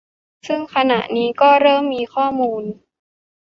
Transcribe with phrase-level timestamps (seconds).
[0.47, 2.63] ซึ่งขณะนี้ก็เริ่มมีข้อมูล